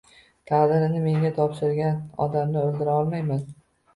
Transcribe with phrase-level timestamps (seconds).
[0.51, 3.45] Taqdirini menga topshirgan odamni o’ldira olmayman.